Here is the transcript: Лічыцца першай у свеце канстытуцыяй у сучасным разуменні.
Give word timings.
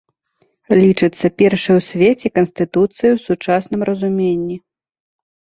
Лічыцца 0.83 1.25
першай 1.41 1.75
у 1.81 1.83
свеце 1.89 2.27
канстытуцыяй 2.37 3.11
у 3.19 3.21
сучасным 3.27 3.81
разуменні. 3.91 4.57